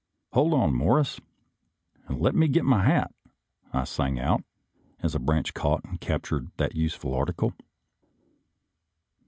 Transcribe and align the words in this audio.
"Hold 0.33 0.55
on, 0.55 0.73
Morris, 0.73 1.21
and 2.07 2.19
let 2.19 2.33
me 2.33 2.47
get 2.47 2.65
my 2.65 2.83
hat!" 2.85 3.13
I 3.71 3.83
sang 3.83 4.19
out, 4.19 4.43
as 5.01 5.13
a 5.13 5.19
branch 5.19 5.53
caught 5.53 5.83
and 5.83 6.01
captured 6.01 6.49
that 6.57 6.73
useful 6.75 7.13
article. 7.13 7.53